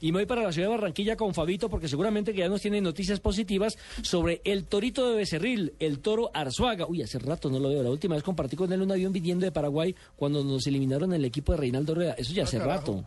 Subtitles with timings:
[0.00, 2.60] Y me voy para la ciudad de Barranquilla con Fabito porque seguramente que ya nos
[2.60, 6.86] tienen noticias positivas sobre el torito de Becerril, el toro Arzuaga.
[6.86, 7.82] Uy, hace rato no lo veo.
[7.82, 11.24] La última vez compartí con él un avión viniendo de Paraguay cuando nos eliminaron el
[11.24, 12.14] equipo de Reinaldo Rueda.
[12.14, 13.04] Eso ya hace rato.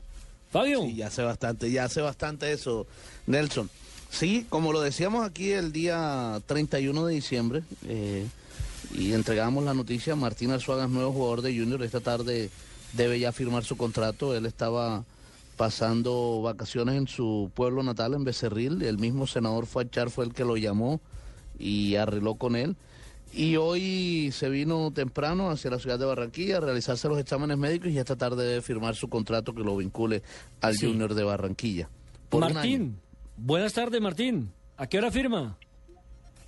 [0.52, 0.82] Fabio.
[0.82, 2.86] Sí, ya hace bastante, ya hace bastante eso,
[3.26, 3.70] Nelson.
[4.10, 8.28] Sí, como lo decíamos aquí el día 31 de diciembre, eh,
[8.94, 12.50] y entregamos la noticia, Martín Arzuaga es nuevo jugador de Junior, esta tarde
[12.92, 15.06] debe ya firmar su contrato, él estaba
[15.66, 20.44] pasando vacaciones en su pueblo natal, en Becerril, el mismo senador Fachar fue el que
[20.44, 21.00] lo llamó
[21.60, 22.76] y arregló con él.
[23.32, 27.90] Y hoy se vino temprano hacia la ciudad de Barranquilla a realizarse los exámenes médicos
[27.90, 30.24] y esta tarde debe firmar su contrato que lo vincule
[30.62, 30.88] al Sí.
[30.88, 31.90] Junior de Barranquilla.
[32.32, 33.00] Martín.
[33.38, 34.52] Buenas tardes, Martín.
[34.78, 35.60] ¿A qué hora firma?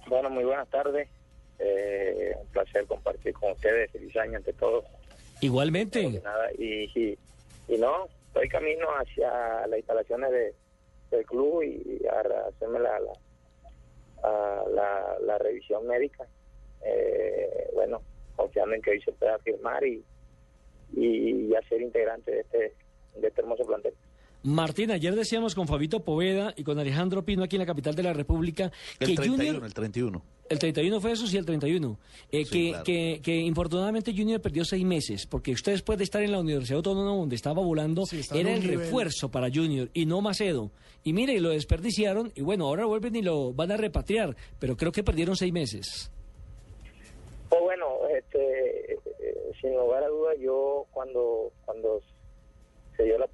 [0.08, 1.08] Bueno, muy buenas tardes.
[1.60, 3.92] Eh, un placer compartir con ustedes.
[3.92, 4.84] Feliz año ante todo.
[5.40, 6.20] Igualmente.
[6.24, 7.18] Nada, y, y,
[7.68, 10.56] y no, estoy camino hacia las instalaciones de,
[11.12, 13.00] del club y a hacerme la,
[14.72, 16.26] la, la revisión médica.
[16.84, 18.02] Eh, bueno,
[18.36, 20.04] confiando en que hoy se pueda firmar y,
[20.94, 22.74] y ya ser integrante de este,
[23.18, 23.94] de este hermoso plantel.
[24.44, 28.04] Martín, ayer decíamos con Fabito Poveda y con Alejandro Pino aquí en la capital de
[28.04, 29.66] la República que El 31, Junior...
[29.66, 30.22] el 31.
[30.50, 31.98] El 31 fue eso, sí, el 31.
[32.30, 32.84] Eh, Sí, que, claro.
[32.84, 36.78] que, que infortunadamente Junior perdió seis meses, porque usted después de estar en la Universidad
[36.78, 40.72] Autónoma donde estaba volando, era el refuerzo para Junior y no Macedo.
[41.06, 44.92] Y mire, lo desperdiciaron y bueno, ahora vuelven y lo van a repatriar, pero creo
[44.92, 46.12] que perdieron seis meses.
[47.50, 47.86] Pues bueno,
[48.18, 49.00] este, eh,
[49.62, 52.02] sin lugar a dudas, yo cuando cuando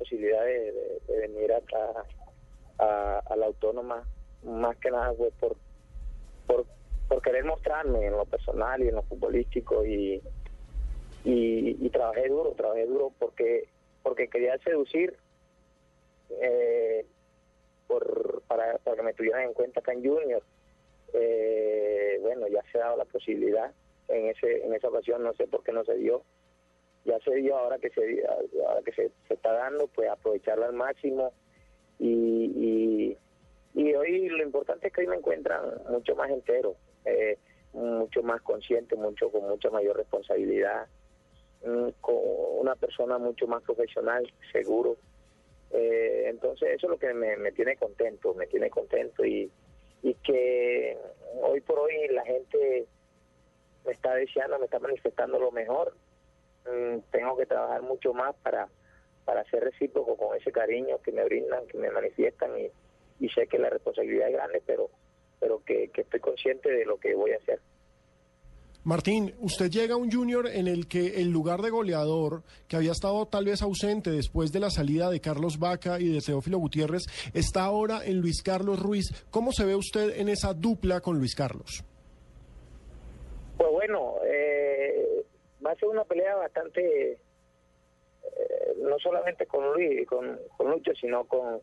[0.10, 2.06] posibilidad de, venir acá
[2.80, 4.04] a, la autónoma,
[4.44, 5.56] más que nada fue por,
[6.48, 6.66] por,
[7.08, 10.22] por querer mostrarme en lo personal y en lo futbolístico y,
[11.92, 13.68] trabajé duro, trabajé duro porque
[14.04, 15.18] porque quería seducir
[16.30, 17.06] eh,
[17.88, 20.42] por, para, para que me tuvieran en cuenta acá en Junior.
[21.14, 23.74] Eh, bueno, ya se ha dado la posibilidad
[24.08, 26.24] en ese en esa ocasión, no sé por qué no se dio.
[27.06, 28.24] Ya se dio ahora que se
[28.68, 31.34] ahora que se, se está dando, pues aprovecharlo al máximo
[32.00, 33.18] y,
[33.76, 37.38] y, y hoy lo importante es que hoy me encuentran mucho más entero, eh,
[37.74, 40.88] mucho más consciente, mucho con mucha mayor responsabilidad,
[41.66, 42.16] mm, con
[42.60, 44.98] una persona mucho más profesional, seguro.
[45.72, 49.52] Eh, entonces eso es lo que me, me tiene contento, me tiene contento y,
[50.02, 50.98] y que
[51.42, 52.88] hoy por hoy la gente
[53.86, 55.94] me está deseando, me está manifestando lo mejor.
[56.66, 58.68] Mm, tengo que trabajar mucho más para,
[59.26, 62.70] para ser recíproco con ese cariño que me brindan, que me manifiestan y,
[63.26, 64.90] y sé que la responsabilidad es grande, pero,
[65.40, 67.60] pero que, que estoy consciente de lo que voy a hacer.
[68.86, 72.94] Martín, usted llega a un junior en el que el lugar de goleador, que había
[72.94, 77.04] estado tal vez ausente después de la salida de Carlos Vaca y de Teófilo Gutiérrez,
[77.34, 79.26] está ahora en Luis Carlos Ruiz.
[79.30, 81.84] ¿Cómo se ve usted en esa dupla con Luis Carlos?
[83.58, 84.39] Pues bueno, eh,
[85.70, 91.26] va a ser una pelea bastante, eh, no solamente con Luis, con, con Lucho, sino
[91.26, 91.62] con,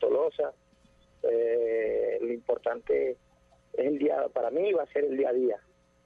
[0.00, 0.52] Tolosa.
[1.22, 3.16] Eh, lo importante es
[3.74, 5.60] el día, para mí va a ser el día a día,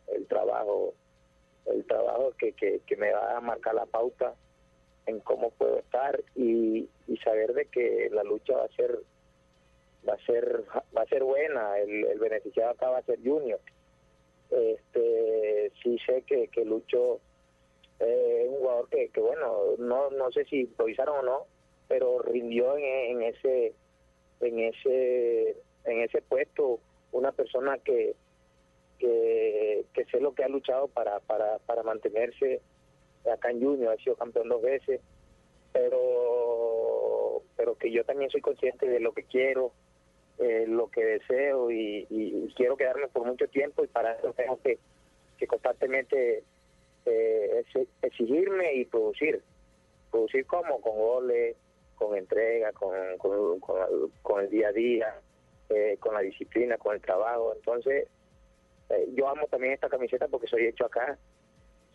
[0.09, 0.93] el trabajo,
[1.65, 4.35] el trabajo que, que, que me va a marcar la pauta
[5.07, 8.99] en cómo puedo estar y, y saber de que la lucha va a ser
[10.07, 10.65] va a ser
[10.97, 13.59] va a ser buena el, el beneficiado acá va a ser Junior
[14.51, 17.21] este sí sé que, que Lucho
[18.01, 21.47] eh, un jugador que, que bueno no no sé si improvisaron o no
[21.89, 23.73] pero rindió en, en ese
[24.41, 26.79] en ese en ese puesto
[27.13, 28.15] una persona que
[28.99, 32.61] que, que sé lo que ha luchado para para para mantenerse
[33.33, 35.01] acá en Junior ha sido campeón dos veces
[35.73, 39.73] pero pero que yo también soy consciente de lo que quiero
[40.39, 44.61] eh, lo que deseo y- y quiero quedarme por mucho tiempo y para eso tengo
[44.63, 44.79] que,
[45.37, 46.45] que constantemente
[47.07, 49.43] eh, ex- exigirme y producir.
[50.11, 51.57] Producir como con goles,
[51.97, 55.21] con entrega, con, el, día a día,
[55.69, 57.53] eh, con la disciplina, con el trabajo.
[57.55, 58.09] Entonces,
[58.91, 61.19] eh, yo amo también esta camiseta porque soy hecho acá.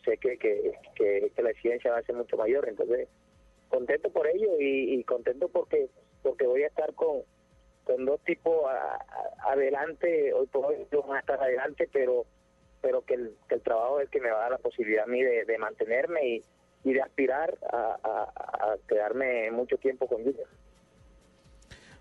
[0.04, 2.68] Sé que, que, que, la exigencia va a ser mucho mayor.
[2.68, 3.08] Entonces,
[3.70, 5.90] contento por ello y, contento porque
[6.22, 7.22] porque voy a estar con,
[7.84, 8.64] con dos tipos
[9.46, 12.26] adelante, hoy por hoy van a estar adelante, pero
[12.84, 15.06] pero que el, que el trabajo es el que me va a dar la posibilidad
[15.06, 16.20] a mí de, mantenerme
[16.84, 20.46] y, de aspirar a, a- a quedarme mucho tiempo con Junior.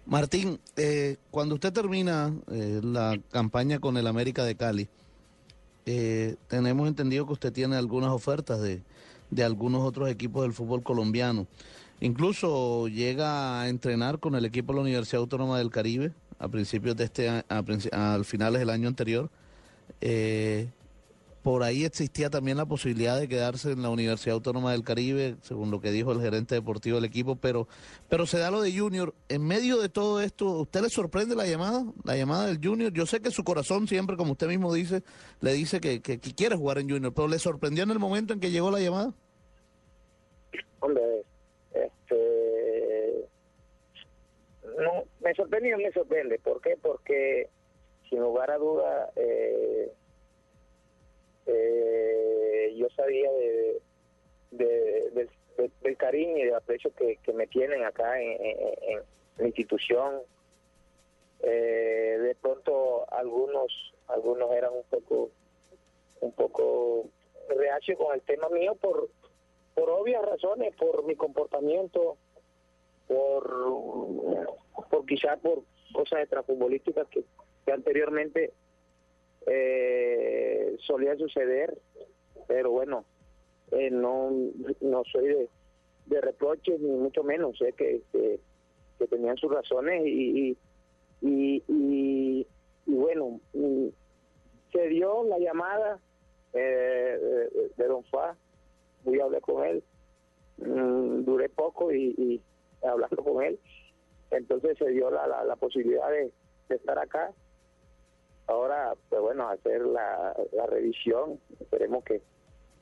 [0.04, 4.88] Martín, eh, cuando usted termina eh, la campaña con el América de Cali,
[5.86, 8.82] eh, tenemos entendido que usted tiene algunas ofertas de,
[9.44, 11.46] algunos otros equipos del fútbol colombiano.
[12.00, 16.96] Incluso llega a entrenar con el equipo de la Universidad Autónoma del Caribe a principios
[16.96, 19.30] de este a, a al finales del año anterior.
[20.00, 20.68] Eh,
[21.42, 25.72] por ahí existía también la posibilidad de quedarse en la Universidad Autónoma del Caribe, según
[25.72, 27.66] lo que dijo el gerente deportivo del equipo, pero,
[28.08, 29.12] pero se da lo de Junior.
[29.28, 31.84] En medio de todo esto, ¿usted le sorprende la llamada?
[32.04, 32.92] La llamada del Junior.
[32.92, 35.02] Yo sé que su corazón siempre, como usted mismo dice,
[35.40, 38.52] le dice que, quiere jugar en Junior, pero ¿le sorprendió en el momento en que
[38.52, 39.12] llegó la llamada?
[40.78, 41.02] Hombre,
[41.74, 43.28] este.
[44.78, 46.38] No, me sorprende y no me sorprende.
[46.38, 46.76] ¿Por qué?
[46.80, 47.48] Porque,
[48.12, 49.90] sin lugar a duda, eh,
[51.46, 53.80] eh, yo sabía de,
[54.50, 55.10] de-
[55.82, 59.02] del- cariño y del aprecio que, me tienen acá en, en- en
[59.38, 60.20] la institución.
[61.40, 65.30] Eh, de pronto, algunos algunos eran un poco
[66.20, 67.06] un poco
[67.48, 69.08] reacios con el tema mío por
[69.74, 72.16] por obvias razones, por mi comportamiento,
[73.08, 73.48] por,
[74.90, 75.62] por quizá por
[75.94, 77.24] cosas extrafutbolísticas que,
[77.64, 78.52] que anteriormente
[79.46, 81.76] eh, solía suceder,
[82.46, 83.04] pero bueno,
[83.70, 84.30] eh, no,
[84.80, 85.28] no soy
[86.06, 88.38] de, reproches ni mucho menos, sé que, que,
[89.10, 90.58] tenían sus razones y, y,
[91.22, 92.46] y, y-
[92.86, 93.88] y bueno, mm,
[94.72, 95.98] se dio la llamada
[96.52, 97.18] eh,
[97.76, 98.36] de, Don Fa,
[99.02, 99.82] fui a hablar con él,
[100.58, 102.40] Mm, duré poco y, y
[102.86, 103.58] hablando con él,
[104.30, 106.30] entonces se dio la, la, la posibilidad de
[106.68, 107.32] estar acá.
[108.52, 112.20] Ahora, pues bueno, hacer la, la revisión, esperemos que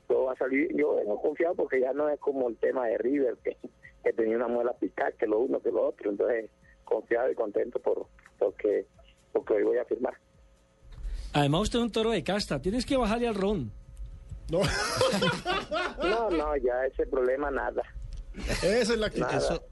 [0.09, 0.75] todo va a salir.
[0.77, 3.57] Yo vengo confiado porque ya no es como el tema de River, que,
[4.03, 6.51] que tenía una muela picada, que lo uno, que lo otro, entonces
[6.85, 8.07] confiado y contento por
[8.39, 8.87] porque
[9.33, 10.15] porque hoy voy a firmar.
[11.33, 12.61] Además, usted es un toro de casta.
[12.61, 13.71] Tienes que bajarle al ron.
[14.51, 14.59] No,
[16.03, 17.83] No, no, ya ese problema nada.
[18.35, 19.27] esa es la actitud.
[19.27, 19.39] Nada.
[19.39, 19.63] Eso,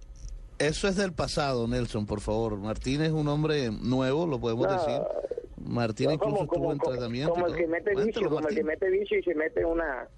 [0.60, 2.56] eso es del pasado, Nelson, por favor.
[2.58, 5.02] Martín es un hombre nuevo, lo podemos No, decir.
[5.68, 7.32] Martín No, incluso como, estuvo como, en como, tratamiento.
[7.32, 10.08] como el que mete vicio, como el que mete vicio y se mete una...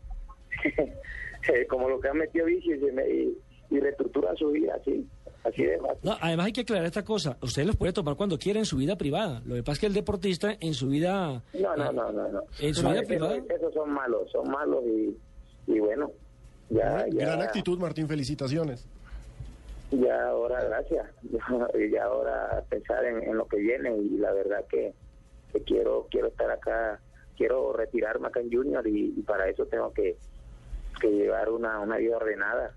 [1.69, 3.39] como lo que ha metido vicio y, se me- y,
[3.71, 5.07] y reestructura su vida, así,
[5.45, 5.99] así de fácil.
[6.03, 7.37] No, además hay que aclarar esta cosa.
[7.41, 9.43] Usted los puede tomar cuando quiera en su vida privada.
[9.47, 11.43] Lo que pasa es que el deportista en su vida...
[11.55, 12.29] No, no, no, no.
[12.29, 12.43] no.
[12.61, 13.37] ¿En su No, vida esos- privada?
[13.37, 15.17] Esos son malos, son malos y,
[15.67, 16.11] y bueno,
[16.69, 18.87] ya, ya, Gran actitud, Martín, felicitaciones.
[19.91, 21.07] ya ahora, gracias,
[21.79, 24.93] y ya ahora pensar en, en lo que viene y la verdad que,
[25.51, 27.01] que quiero quiero estar acá,
[27.37, 30.17] quiero retirarme acá en Junior y, y para eso tengo que,
[31.01, 32.75] que llevar una, una vida ordenada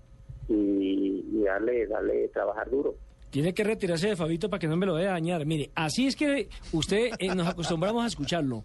[0.48, 2.94] y, y darle, darle, trabajar duro.
[3.30, 5.44] Tiene que retirarse de Fabito para que no me lo vaya a dañar.
[5.44, 8.64] Mire, así es que usted eh, nos acostumbramos a escucharlo.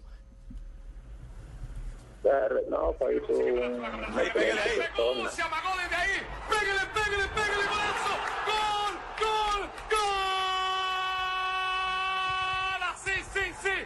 [2.68, 3.34] No, Fabito.
[3.34, 3.42] Se
[5.42, 6.20] amagó desde ahí.
[6.48, 8.14] Pégale, pégale, pégale, golazo.
[8.46, 10.00] Gol, gol, gol.
[12.92, 13.76] Así sí, sí,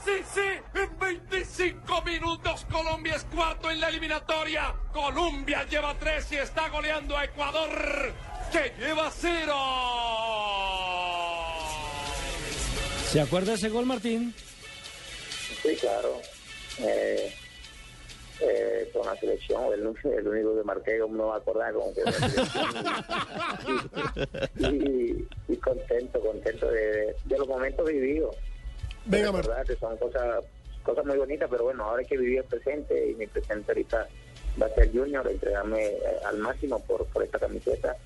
[0.00, 0.40] así sí.
[0.74, 4.74] En 25 minutos Colombia es cuarto en la eliminatoria.
[4.92, 8.12] Colombia lleva tres y está goleando a Ecuador,
[8.52, 9.56] que lleva cero.
[13.10, 14.34] ¿Se acuerda de ese gol, Martín?
[15.62, 16.20] Sí, claro.
[16.78, 17.34] Eh,
[18.40, 22.02] eh, con la selección, el, el único que marqué, como no me acordaba, como que
[22.02, 22.66] la selección.
[25.48, 28.36] y, y contento, contento de, de los momentos vividos.
[29.06, 30.44] Venga, La que son cosas,
[30.82, 34.08] cosas muy bonitas, pero bueno, ahora hay que vivir el presente y mi presente ahorita
[34.60, 37.96] va a ser Junior, entregarme eh, al máximo por, por esta camiseta,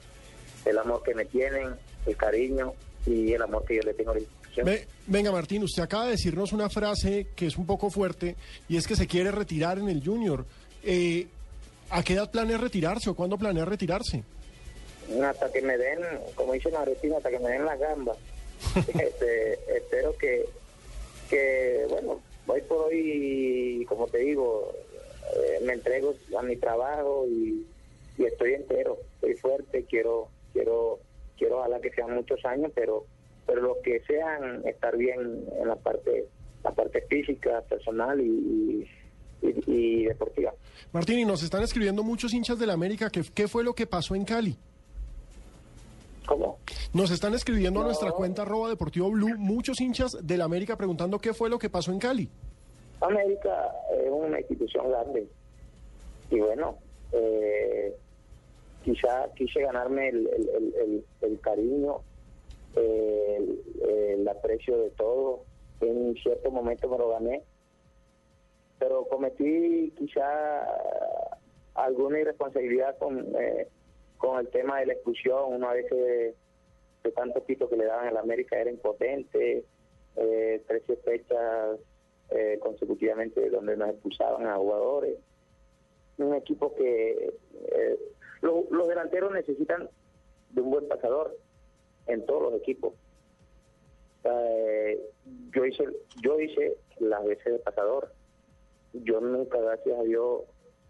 [0.65, 1.75] el amor que me tienen,
[2.07, 2.73] el cariño
[3.07, 4.67] y el amor que yo le tengo a la institución.
[4.67, 8.37] Ve- venga, Martín, usted acaba de decirnos una frase que es un poco fuerte
[8.69, 10.45] y es que se quiere retirar en el Junior.
[10.83, 11.27] Eh,
[11.91, 14.23] ¿A qué edad planea retirarse o cuándo planea retirarse?
[15.23, 15.99] hasta que me den,
[16.35, 18.17] como dicen los argentinos, hasta que me den las gambas.
[18.89, 20.47] Este, espero que,
[21.29, 24.73] que, bueno, hoy por hoy, como te digo,
[25.37, 27.67] eh, me entrego a mi trabajo y,
[28.19, 31.01] estoy entero, estoy fuerte, quiero, quiero,
[31.37, 33.05] quiero ojalá que sean muchos años, pero,
[33.47, 36.27] pero los que sean estar bien en la parte,
[36.63, 38.89] la parte física, personal y,
[39.43, 40.55] y, y deportiva.
[40.93, 43.11] Martín, y nos están escribiendo muchos hinchas de la América.
[43.11, 44.57] que ¿Qué fue lo que pasó en Cali?
[46.27, 46.59] ¿Cómo?
[46.93, 51.35] Nos están escribiendo a nuestra cuenta arroba deportivo blue muchos hinchas del América preguntando qué
[51.35, 52.31] fue lo que pasó en Cali.
[53.01, 55.29] América es una institución grande
[56.31, 56.79] y bueno,
[57.13, 57.95] eh,
[58.85, 62.01] quizá quise ganarme el, el- el- el- el cariño,
[62.77, 65.43] el, el aprecio de todo.
[65.81, 67.43] En cierto momento me lo gané,
[68.79, 70.65] pero cometí quizá
[71.75, 73.69] alguna irresponsabilidad con, eh,
[74.25, 75.53] con el tema de la expulsión.
[75.55, 76.35] Una vez que
[77.05, 79.65] de tantos pitos que le daban en la América era impotente,
[80.17, 81.79] eh, 13 fechas
[82.31, 85.19] eh, consecutivamente donde nos expulsaban a jugadores.
[86.19, 87.35] Un equipo que
[87.73, 87.99] eh,
[88.41, 89.89] lo- los delanteros necesitan
[90.51, 91.37] de un buen pasador
[92.07, 92.95] en todos los equipos.
[94.25, 95.01] Eh,
[95.55, 95.85] yo hice
[96.23, 98.13] yo hice las veces de pasador.
[98.95, 100.43] Yo nunca, gracias a Dios,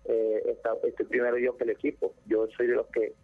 [0.04, 2.12] eh, estoy primero yo que el equipo.
[2.26, 3.14] Yo soy de los que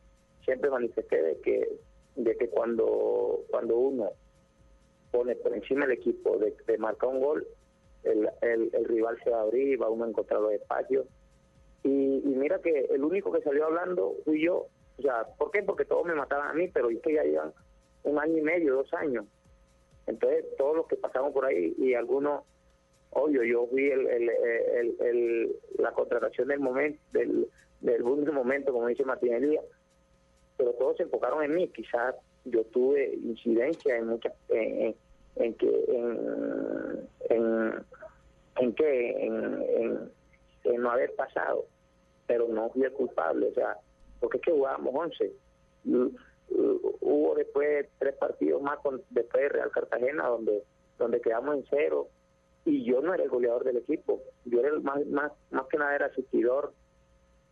[0.44, 1.68] siempre manifesté de que
[2.16, 4.10] de que cuando cuando uno
[5.10, 7.46] pone por encima el equipo de, de marcar un gol,
[8.04, 11.06] el, el, rival se va a abrir, va uno a encontrar los espacios.
[11.82, 14.66] Y, y mira que el único que salió hablando fui yo.
[14.98, 15.62] O sea, ¿por qué?
[15.62, 17.52] Porque todos me mataban a mí, pero es que ya llevan
[18.04, 19.26] un año y medio, dos años.
[20.06, 22.44] Entonces, todos los que pasamos por ahí y algunos,
[23.10, 27.48] obvio, yo fui el, el, la contratación del momento, del,
[27.80, 29.34] del último momento, como dice Martín
[30.60, 31.68] pero todos se enfocaron en mí.
[31.68, 32.14] Quizás
[32.44, 34.94] yo tuve incidencia en muchas, en,
[35.36, 35.84] en- que,
[37.30, 37.84] en,
[38.56, 39.62] en, que, en,
[40.64, 41.64] en- no haber pasado,
[42.26, 43.76] pero no fui el culpable, o sea,
[44.20, 45.32] porque es que jugábamos 11.
[45.84, 46.10] Mm, mm,
[47.00, 50.62] Hubo después tres partidos más con, después de Real Cartagena donde
[50.98, 52.08] donde quedamos en cero
[52.66, 55.78] y yo no era el goleador del equipo, yo era el más más más que
[55.78, 56.72] nada era asistidor.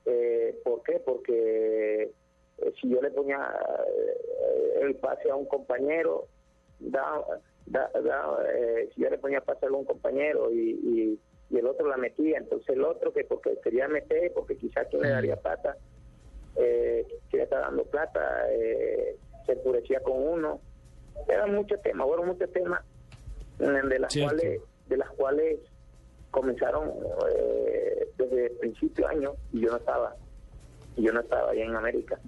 [0.04, 1.00] Eh, ¿Por qué?
[1.04, 2.12] Porque
[2.62, 3.38] eh, si yo le ponía
[3.86, 6.26] eh, el pase a un compañero,
[6.80, 7.22] da,
[7.66, 11.66] da- da, eh, si yo le ponía pase a algún compañero y, y, y el
[11.66, 15.36] otro la metía, entonces el otro que porque quería meter, porque quizás quien le daría
[15.36, 15.76] plata,
[16.56, 20.60] eh, que le está dando plata, eh, se enfurecía con uno.
[21.28, 22.80] Eran muchos temas, fueron muchos temas
[23.58, 24.36] de las Cierto.
[24.36, 25.58] cuales de las cuales
[26.30, 26.92] comenzaron
[27.36, 30.14] eh, desde el principio de año y yo no estaba
[30.96, 32.18] y yo no estaba allá en América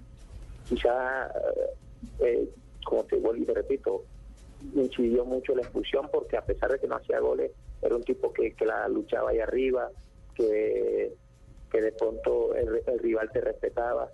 [0.63, 1.69] quizá eh,
[2.19, 2.49] eh,
[2.85, 4.05] como te vuelvo y te repito
[4.75, 7.51] incidió mucho la expulsión porque a pesar de que no hacía goles
[7.81, 9.89] era un tipo que, que la luchaba ahí arriba
[10.35, 11.13] que
[11.69, 14.11] que de pronto el, el rival te respetaba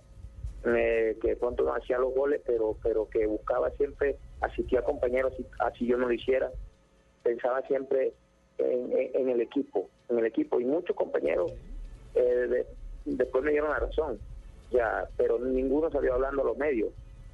[0.64, 4.82] eh, que de pronto no hacía los goles pero pero que buscaba siempre asistir a
[4.82, 6.50] compañeros así, yo no lo hiciera
[7.22, 8.14] pensaba siempre
[8.58, 10.60] en, en- en el equipo, en el equipo.
[10.60, 11.52] Y muchos compañeros
[12.14, 12.66] eh, de-
[13.04, 14.20] después me dieron la razón,
[14.70, 16.92] ya, pero ninguno salió hablando a los medios.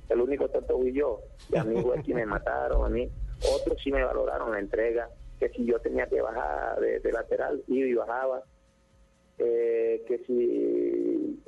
[0.08, 1.20] El único tonto fui yo.
[1.50, 3.08] Y a mí fue que me mataron, a mí.
[3.54, 7.62] Otros sí me valoraron la entrega, que si yo tenía que bajar de, de lateral,
[7.68, 8.42] iba y bajaba.
[9.38, 11.42] Eh, que si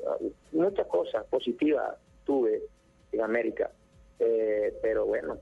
[0.52, 2.62] muchas cosas positivas tuve
[3.12, 3.71] en América,
[4.19, 5.37] Eh, pero bueno,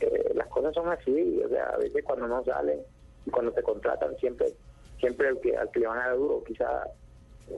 [0.00, 2.80] eh, las cosas son así, o sea, a veces cuando no salen
[3.24, 4.52] y cuando te contratan siempre
[5.00, 6.84] siempre el que al que le van a dar duro, quizá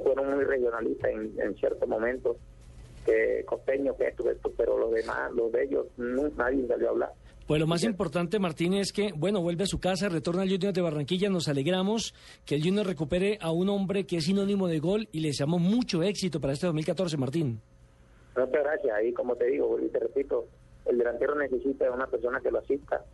[0.02, 2.36] fueron muy regionalistas en, en ciertos momentos,
[3.04, 6.88] que costeño, que esto, que esto, pero los demás, los de ellos, no, nadie salió
[6.88, 7.12] a hablar.
[7.46, 10.72] Pues lo más importante, Martín, es que, bueno, vuelve a su casa, retorna al Junior
[10.72, 12.14] de Barranquilla, nos alegramos
[12.46, 15.60] que el Junior recupere a un hombre que es sinónimo de gol y le deseamos
[15.60, 17.60] mucho éxito para este 2014, Martín.
[18.34, 18.96] Muchas gracias.
[18.96, 20.46] Ahí, como te digo, y te repito,
[20.86, 23.04] el delantero necesita de una persona que lo asista.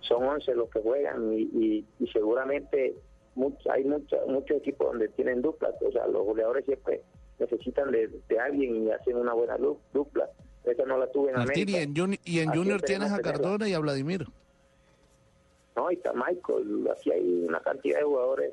[0.00, 2.96] Son 11 los que juegan y, y, y seguramente
[3.36, 5.74] much- hay muchos equipos donde tienen duplas.
[5.86, 7.02] O sea, los goleadores siempre
[7.38, 9.56] necesitan de, de alguien y hacen una buena
[9.92, 10.28] dupla.
[10.64, 11.82] Esa no la tuve en Martín, y América.
[11.82, 13.20] en, Juni- y en Junior tienes a.
[13.20, 14.26] Cardona y a Vladimir.
[15.76, 16.88] No, y está Michael.
[16.90, 18.52] Aquí hay una cantidad de jugadores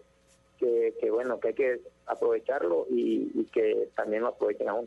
[0.59, 4.85] que, que bueno, que hay que aprovecharlo y, y que también lo aprovechen aún.